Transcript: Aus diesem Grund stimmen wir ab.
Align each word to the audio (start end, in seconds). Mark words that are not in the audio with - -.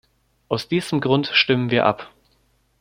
Aus 0.49 0.67
diesem 0.67 0.99
Grund 0.99 1.27
stimmen 1.31 1.69
wir 1.69 1.85
ab. 1.85 2.11